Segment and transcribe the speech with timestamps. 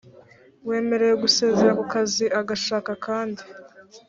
[0.67, 3.41] wemerewe gusezera ku kazi agashaka akandi.